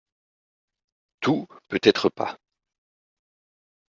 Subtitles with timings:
[1.19, 2.39] Tout, peut-être pas